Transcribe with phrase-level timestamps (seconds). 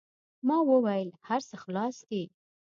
[0.47, 2.23] ما و ویل: هر څه خلاص دي.